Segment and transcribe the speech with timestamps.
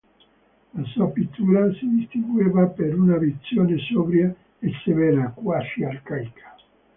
[0.73, 6.55] La sua pittura si distingueva per una visione sobria e severa, quasi arcaica.